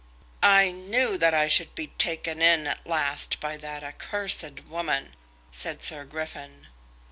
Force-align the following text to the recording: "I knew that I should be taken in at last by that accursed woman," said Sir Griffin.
"I 0.41 0.71
knew 0.71 1.15
that 1.19 1.35
I 1.35 1.47
should 1.47 1.75
be 1.75 1.93
taken 1.99 2.41
in 2.41 2.65
at 2.65 2.87
last 2.87 3.39
by 3.39 3.55
that 3.57 3.83
accursed 3.83 4.61
woman," 4.61 5.13
said 5.51 5.83
Sir 5.83 6.05
Griffin. 6.05 6.65